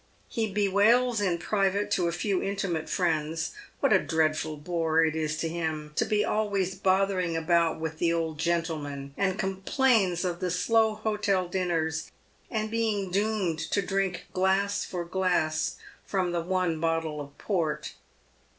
[0.29, 3.51] He bewails in private, to a few intimate friends,
[3.81, 8.11] what a dreadful bore it is to him to be always bothering about with the
[8.11, 12.11] old gentleman, and complains of the slow hotel dinners,
[12.49, 17.93] and beiug doomed to drink glass for glass from the one bottle of port.